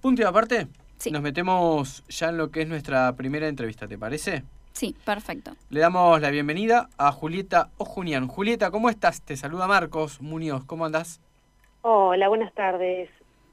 [0.00, 0.66] Punto y aparte,
[0.98, 1.10] Sí.
[1.10, 4.44] nos metemos ya en lo que es nuestra primera entrevista, ¿te parece?
[4.72, 5.52] Sí, perfecto.
[5.68, 8.26] Le damos la bienvenida a Julieta Ojunian.
[8.28, 9.20] Julieta, ¿cómo estás?
[9.22, 11.20] Te saluda Marcos Muñoz, ¿cómo andás?
[11.82, 13.10] Hola, buenas tardes.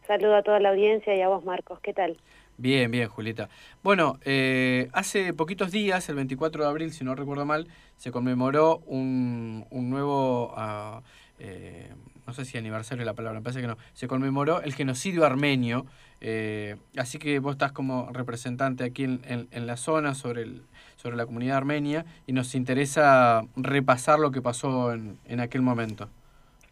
[0.07, 1.79] Saludo a toda la audiencia y a vos, Marcos.
[1.81, 2.17] ¿Qué tal?
[2.57, 3.49] Bien, bien, Julieta.
[3.83, 7.67] Bueno, eh, hace poquitos días, el 24 de abril, si no recuerdo mal,
[7.97, 11.01] se conmemoró un, un nuevo, ah,
[11.39, 11.93] eh,
[12.25, 15.25] no sé si aniversario es la palabra, me parece que no, se conmemoró el genocidio
[15.25, 15.85] armenio,
[16.21, 20.61] eh, así que vos estás como representante aquí en, en- en la zona sobre, el,
[20.95, 26.09] sobre la comunidad armenia y nos interesa repasar lo que pasó en, en aquel momento.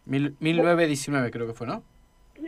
[0.04, 1.82] Mil, 1919 creo que fue, ¿no?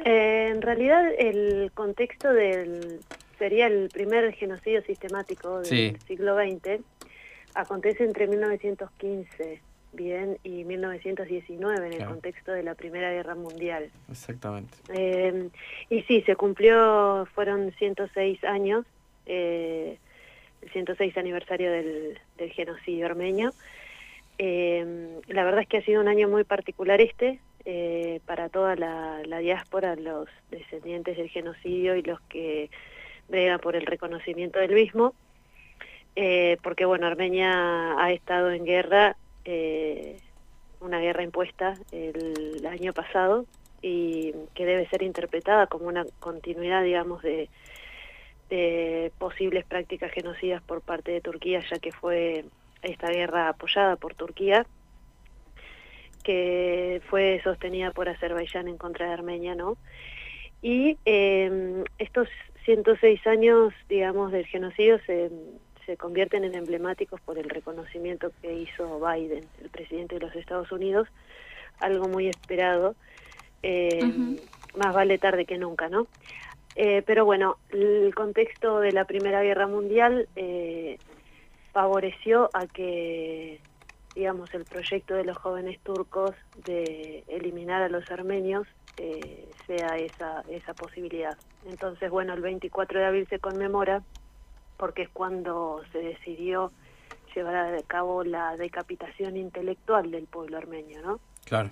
[0.05, 3.01] Eh, en realidad, el contexto del
[3.39, 5.97] sería el primer genocidio sistemático del Sí.
[6.07, 6.81] siglo XX.
[7.55, 9.61] Acontece entre 1915,
[9.93, 12.13] bien, y 1919 en el Claro.
[12.13, 13.91] contexto de la Primera Guerra Mundial.
[14.11, 14.77] Exactamente.
[14.93, 15.49] Eh,
[15.91, 18.85] y sí, se cumplió, fueron 106 años,
[19.27, 19.99] eh,
[20.63, 23.53] el 106 aniversario del, del genocidio armenio.
[24.39, 28.77] Eh, la verdad es que ha sido un año muy particular este, eh, para toda
[28.77, 32.71] la, la diáspora, los descendientes del genocidio y los que
[33.29, 35.13] bregan por el reconocimiento del mismo,
[36.17, 39.17] eh, porque bueno, Armenia ha estado en guerra,
[39.51, 40.19] eh,
[40.81, 43.47] una guerra impuesta el año pasado,
[43.81, 47.49] y que debe ser interpretada como una continuidad, digamos, de,
[49.19, 52.45] posibles prácticas genocidas por parte de Turquía, ya que fue
[52.83, 54.67] esta guerra apoyada por Turquía,
[56.23, 59.77] que fue sostenida por Azerbaiyán en contra de Armenia, ¿no?
[60.61, 62.29] Y eh, estos
[62.65, 65.31] 106 años, digamos, del genocidio se,
[65.89, 70.71] se convierten en emblemáticos por el reconocimiento que hizo Biden, el presidente de los Estados
[70.71, 71.09] Unidos,
[71.81, 72.95] algo muy esperado,
[73.63, 74.03] eh,
[74.77, 76.07] más vale tarde que nunca, ¿no?
[76.77, 80.99] Eh, pero bueno, el contexto de la Primera Guerra Mundial eh,
[81.73, 83.59] favoreció a que,
[84.15, 86.33] digamos, el proyecto de los jóvenes turcos
[86.67, 88.69] de eliminar a los armenios
[89.67, 91.39] sea esa, esa posibilidad.
[91.67, 94.03] Entonces, bueno, el 24 de abril se conmemora
[94.79, 96.73] porque es cuando se decidió
[97.35, 101.21] llevar a cabo la decapitación intelectual del pueblo armenio, ¿no?
[101.45, 101.71] Claro.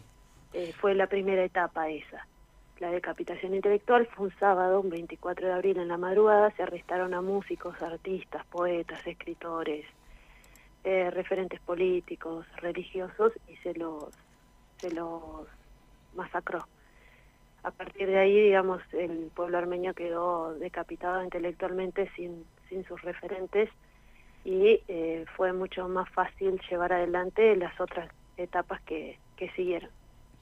[0.53, 2.27] Eh, fue la primera etapa esa.
[2.79, 7.15] La decapitación intelectual fue un sábado, un 24 de abril en la madrugada, se arrestaron
[7.15, 9.87] a músicos, artistas, poetas, escritores,
[10.85, 14.05] eh, referentes políticos, religiosos y se los,
[14.77, 15.47] se los
[16.15, 16.67] masacró.
[17.63, 23.71] A partir de ahí, digamos, el pueblo armenio quedó decapitado intelectualmente sin, sin sus referentes
[24.45, 29.91] y eh, fue mucho más fácil llevar adelante las otras etapas que, que siguieron.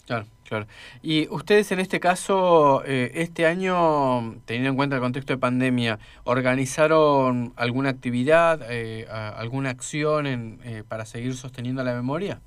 [0.06, 0.66] Claro, claro.
[1.02, 5.98] Y ustedes en este caso, eh, este año, teniendo en cuenta el contexto de pandemia,
[6.24, 12.41] ¿organizaron alguna actividad, eh, alguna acción en, eh, para seguir sosteniendo la memoria?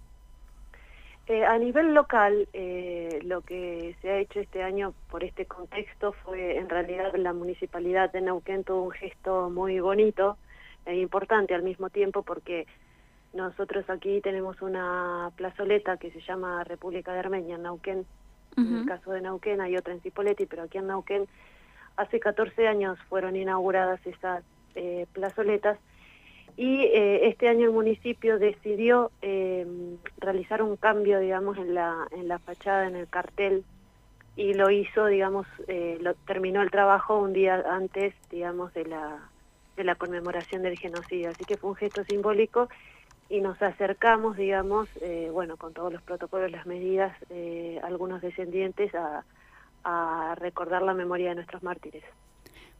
[1.30, 6.14] Eh, a nivel local, eh, lo que se ha hecho este año por este contexto
[6.24, 10.38] fue, en realidad, la municipalidad de Neuquén tuvo un gesto muy bonito
[10.86, 12.66] e importante al mismo tiempo porque
[13.34, 18.06] nosotros aquí tenemos una plazoleta que se llama República de Armenia en Neuquén.
[18.56, 21.28] En el caso de Neuquén hay otra en Cipolletti, pero aquí en Neuquén
[21.98, 24.44] hace 14 años fueron inauguradas estas
[24.76, 25.78] eh, plazoletas
[26.58, 29.66] y eh, este año el municipio decidió eh,
[30.18, 33.64] realizar un cambio, digamos, en la, en la fachada, en el cartel,
[34.36, 39.30] y lo hizo, digamos, eh, terminó el trabajo un día antes, digamos, de la,
[39.76, 41.30] de la conmemoración del genocidio.
[41.30, 42.70] Así que fue un gesto simbólico
[43.30, 47.16] y nos acercamos, digamos, eh, bueno, con todos los protocolos, las medidas,
[47.84, 49.24] algunos descendientes a,
[49.84, 52.04] a recordar la memoria de nuestros mártires.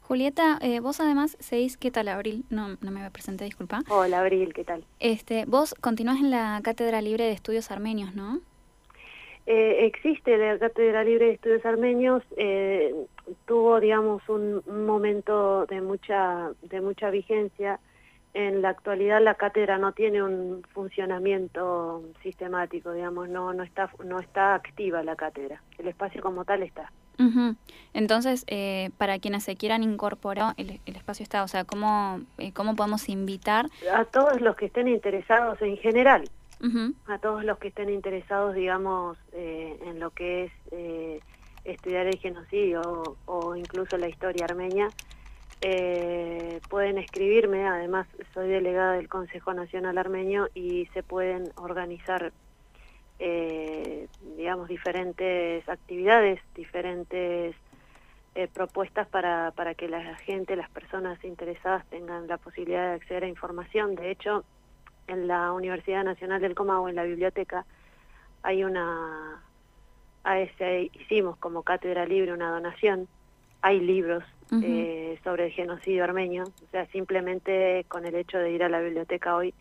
[0.08, 2.42] Julieta, eh, vos además seguís, ¿qué tal, Abril?
[2.48, 3.82] No, no me presenté, disculpa.
[3.90, 4.82] Hola, Abril, ¿qué tal?
[5.00, 8.40] Este, vos continuás en la Cátedra Libre de Estudios Armenios, ¿no?
[9.44, 12.94] Eh, existe la Cátedra Libre de Estudios Armenios, eh,
[13.44, 17.78] tuvo, digamos, un, un momento de mucha, de mucha vigencia.
[18.32, 24.20] En la actualidad la cátedra no tiene un funcionamiento sistemático, digamos, no, no, está, no
[24.20, 25.62] está activa la cátedra.
[25.76, 26.90] El espacio como tal está.
[27.18, 27.56] Ujú.
[27.94, 32.52] Entonces, eh, para quienes se quieran incorporar, el, el espacio está, o sea, ¿cómo, eh,
[32.52, 33.66] ¿cómo podemos invitar?
[33.92, 36.28] A todos los que estén interesados en general,
[37.06, 41.20] a todos los que estén interesados, digamos, eh, en lo que es eh,
[41.64, 44.88] estudiar el genocidio o, o incluso la historia armenia,
[45.60, 52.32] eh, pueden escribirme, además soy delegada del Consejo Nacional Armenio y se pueden organizar,
[53.18, 54.06] eh,
[54.36, 57.54] digamos, diferentes actividades, diferentes
[58.34, 63.24] eh, propuestas para, para que la gente, las personas interesadas tengan la posibilidad de acceder
[63.24, 63.96] a información.
[63.96, 64.44] De hecho,
[65.08, 67.66] en la Universidad Nacional del Comahue, en la biblioteca,
[68.42, 69.42] hay una,
[70.22, 73.08] a ese hicimos como cátedra libre una donación,
[73.60, 74.22] hay libros
[74.62, 78.80] eh, sobre el genocidio armenio, o sea, simplemente con el hecho de ir a la
[78.80, 79.52] biblioteca hoy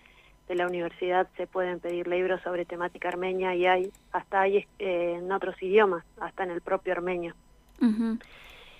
[0.47, 5.15] de la universidad se pueden pedir libros sobre temática armenia y hay, hasta hay eh,
[5.17, 7.35] en otros idiomas, hasta en el propio armenio.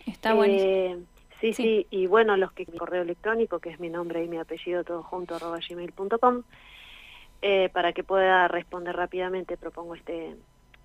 [0.05, 0.53] Está bueno.
[0.57, 0.97] Eh,
[1.41, 4.37] sí, sí, y bueno, los que mi correo electrónico, que es mi nombre y mi
[4.37, 6.43] apellido todo junto, arroba gmail.com,
[7.41, 10.35] eh, para que pueda responder rápidamente, propongo este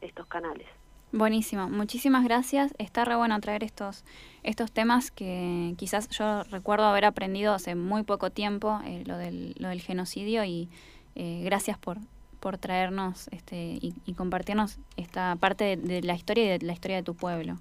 [0.00, 0.66] estos canales.
[1.14, 2.74] Buenísimo, muchísimas gracias.
[2.78, 4.02] Está re bueno traer estos,
[4.44, 9.54] estos temas que quizás yo recuerdo haber aprendido hace muy poco tiempo, eh, lo, del,
[9.58, 10.70] lo del genocidio, y
[11.14, 11.98] eh, gracias por,
[12.40, 17.02] por traernos este, y, compartirnos esta parte de, la historia y de la historia de
[17.02, 17.56] tu pueblo.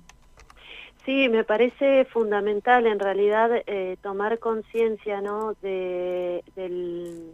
[1.04, 5.56] Sí, me parece fundamental en realidad eh, tomar conciencia ¿no?
[5.62, 7.34] de, del,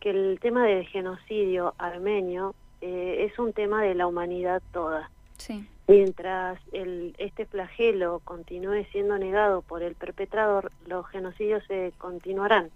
[0.00, 5.10] que el tema del genocidio armenio es un tema de la humanidad toda.
[5.46, 5.64] Sí.
[5.86, 12.70] Mientras el, este flagelo continúe siendo negado por el perpetrador, los genocidios se continuarán.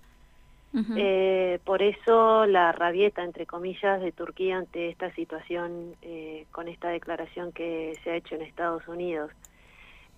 [0.96, 6.90] eh, por eso la rabieta, entre comillas, de Turquía ante esta situación eh, con esta
[6.90, 9.32] declaración que se ha hecho en Estados Unidos.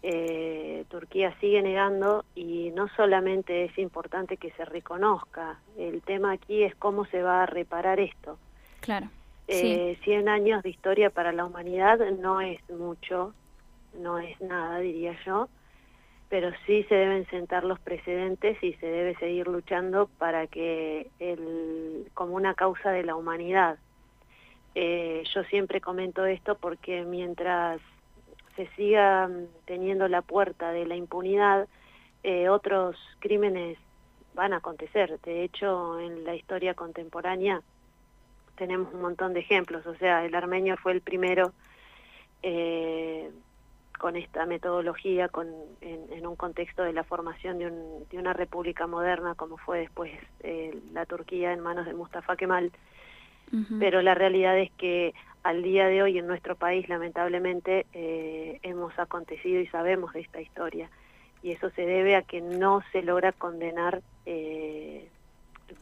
[0.02, 6.64] Eh, Turquía sigue negando y no solamente es importante que se reconozca, el tema aquí
[6.64, 8.36] es cómo se va a reparar esto.
[8.80, 9.08] Claro.
[9.48, 13.34] Eh, 100 años de historia para la humanidad no es mucho,
[13.98, 15.48] no es nada, diría yo,
[16.28, 22.06] pero sí se deben sentar los precedentes y se debe seguir luchando para que, el,
[22.14, 23.78] como una causa de la humanidad,
[24.74, 27.80] eh, yo siempre comento esto porque mientras
[28.56, 29.28] se siga
[29.66, 31.68] teniendo la puerta de la impunidad,
[32.22, 33.78] eh, otros crímenes
[34.34, 35.18] van a acontecer.
[35.20, 37.62] De hecho, en la historia contemporánea,
[38.56, 41.52] tenemos un montón de ejemplos, o sea, el armenio fue el primero
[42.42, 43.30] eh,
[43.98, 45.46] con esta metodología, con,
[45.80, 50.10] en, un contexto de la formación de, un, de una república moderna, como fue después
[50.40, 52.72] eh, la Turquía en manos de Mustafa Kemal.
[53.78, 55.12] Pero la realidad es que
[55.42, 60.40] al día de hoy en nuestro país, lamentablemente, eh, hemos acontecido y sabemos de esta
[60.40, 60.88] historia.
[61.42, 64.00] Y eso se debe a que no se logra condenar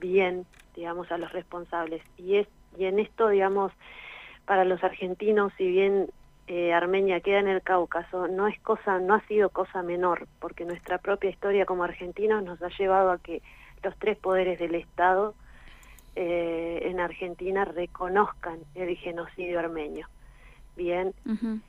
[0.01, 2.03] bien, digamos, a los responsables.
[2.19, 3.73] Y es y en esto, digamos,
[4.47, 6.09] para los argentinos, si bien
[6.53, 10.65] eh, Armenia queda en el Cáucaso, no es cosa, no ha sido cosa menor, porque
[10.65, 13.41] nuestra propia historia como argentinos nos ha llevado a que
[13.85, 15.37] los tres poderes del Estado
[16.17, 20.09] eh, en Argentina reconozcan el genocidio armenio.
[20.77, 21.15] Bien,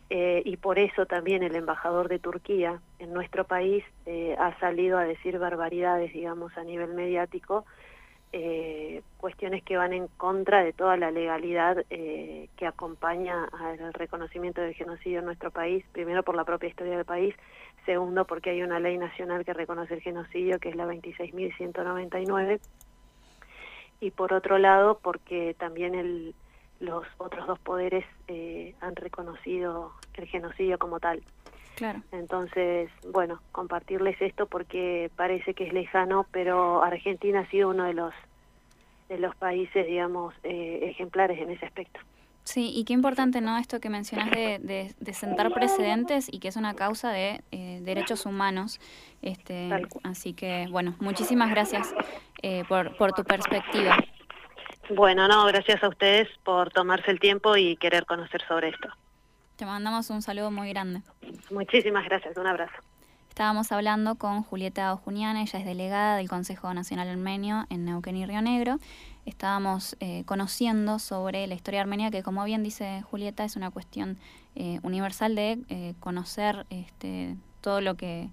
[0.10, 3.84] eh, y por eso también el embajador de Turquía en nuestro país
[4.40, 7.66] ha salido a decir barbaridades, digamos, a nivel mediático,
[8.34, 14.62] eh, cuestiones que van en contra de toda la legalidad eh, que acompaña al reconocimiento
[14.62, 17.36] del genocidio en nuestro país, primero por la propia historia del país,
[17.86, 22.60] segundo porque hay una ley nacional que reconoce el genocidio, que es la 26.199,
[24.00, 26.34] y por otro lado porque también el,
[26.80, 31.22] los otros dos poderes eh, han reconocido el genocidio como tal.
[31.76, 32.02] Claro.
[32.12, 37.94] Entonces, bueno, compartirles esto porque parece que es lejano, pero Argentina ha sido uno de
[37.94, 38.14] los
[39.12, 42.00] de los países, digamos, eh, ejemplares en ese aspecto.
[42.44, 43.58] Sí, y qué importante, ¿no?
[43.58, 48.26] Esto que mencionas de, de, sentar precedentes y que es una causa de eh, derechos
[48.26, 48.80] humanos.
[49.22, 49.70] Este,
[50.04, 51.94] así que, bueno, muchísimas gracias
[52.42, 53.98] eh, por, por tu perspectiva.
[54.96, 58.90] Bueno, no, gracias a ustedes por tomarse el tiempo y querer conocer sobre esto.
[59.58, 61.02] Te mandamos un saludo muy grande.
[61.52, 62.74] Muchísimas gracias, un abrazo.
[63.42, 68.24] Estábamos hablando con Julieta Ojuniana, ella es delegada del Consejo Nacional Armenio en Neuquén y
[68.28, 68.78] Río Negro.
[69.26, 74.20] Estábamos eh, conociendo sobre la historia armenia, que como bien dice Julieta, es una cuestión
[74.54, 78.30] eh, universal de eh, conocer este, todo lo que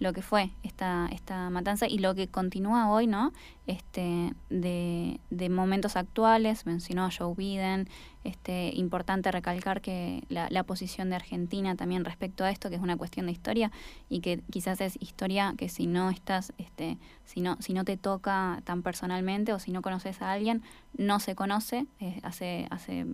[0.00, 3.32] lo que fue esta, esta matanza y lo que continúa hoy, ¿no?
[3.66, 7.86] Este, de, de momentos actuales, mencionó a Joe Biden,
[8.24, 12.82] este, importante recalcar que la, la, posición de Argentina también respecto a esto, que es
[12.82, 13.70] una cuestión de historia,
[14.08, 17.98] y que quizás es historia que si no estás, este, si no, si no te
[17.98, 20.62] toca tan personalmente o si no conoces a alguien,
[20.96, 21.86] no se conoce.
[22.22, 23.06] hace, hace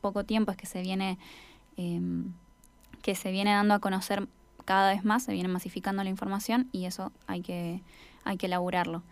[0.00, 1.16] poco tiempo es que se viene,
[1.76, 2.32] em,
[3.02, 4.26] que se viene dando a conocer
[4.64, 7.82] cada vez más, se viene masificando la información y eso hay que,
[8.24, 9.02] hay que elaborarlo.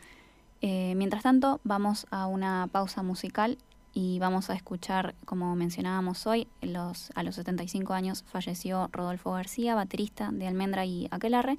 [0.60, 3.58] Eh, mientras tanto, vamos a una pausa musical
[3.94, 9.74] y vamos a escuchar, como mencionábamos hoy, los, a los 75 años falleció Rodolfo García,
[9.74, 11.58] baterista de Almendra y Aquelarre,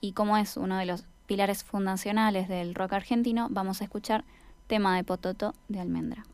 [0.00, 4.24] y como es uno de los pilares fundacionales del rock argentino, vamos a escuchar
[4.66, 6.24] tema de Pototo de Almendra.